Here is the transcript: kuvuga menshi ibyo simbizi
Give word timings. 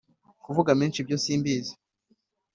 kuvuga 0.43 0.71
menshi 0.79 0.97
ibyo 1.03 1.17
simbizi 1.23 1.73